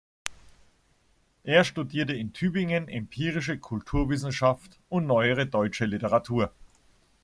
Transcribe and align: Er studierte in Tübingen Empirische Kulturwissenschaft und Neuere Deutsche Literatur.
Er 1.43 1.63
studierte 1.63 2.13
in 2.13 2.33
Tübingen 2.33 2.87
Empirische 2.87 3.59
Kulturwissenschaft 3.59 4.79
und 4.89 5.05
Neuere 5.05 5.45
Deutsche 5.45 5.85
Literatur. 5.85 6.51